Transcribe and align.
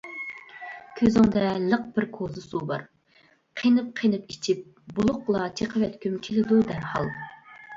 كۆزۈڭدە 0.99 1.43
لىق 1.73 1.83
بىر 1.97 2.07
كوزا 2.15 2.43
سۇ 2.45 2.61
بار، 2.71 2.85
قېنىپ-قېنىپ 3.61 4.35
ئىچىپ 4.37 4.65
بۇلۇقلا 5.01 5.45
چېقىۋەتكۈم 5.61 6.17
كېلىدۇ 6.29 6.63
دەرھال. 6.73 7.17